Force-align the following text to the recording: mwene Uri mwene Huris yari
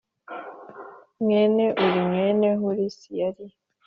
mwene 1.21 1.65
Uri 1.83 1.99
mwene 2.09 2.47
Huris 2.59 2.97
yari 3.19 3.45